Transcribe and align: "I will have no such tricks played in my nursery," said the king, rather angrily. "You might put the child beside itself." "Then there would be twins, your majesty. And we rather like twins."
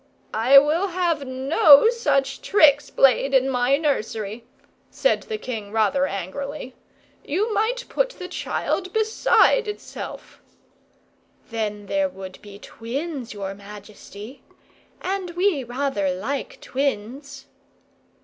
"I 0.33 0.57
will 0.57 0.87
have 0.87 1.27
no 1.27 1.87
such 1.91 2.41
tricks 2.41 2.89
played 2.89 3.35
in 3.35 3.47
my 3.51 3.77
nursery," 3.77 4.45
said 4.89 5.21
the 5.21 5.37
king, 5.37 5.71
rather 5.71 6.07
angrily. 6.07 6.73
"You 7.23 7.53
might 7.53 7.85
put 7.87 8.09
the 8.17 8.27
child 8.27 8.93
beside 8.93 9.67
itself." 9.67 10.41
"Then 11.51 11.85
there 11.85 12.09
would 12.09 12.41
be 12.41 12.57
twins, 12.57 13.31
your 13.35 13.53
majesty. 13.53 14.41
And 15.01 15.29
we 15.35 15.63
rather 15.63 16.11
like 16.11 16.59
twins." 16.61 17.45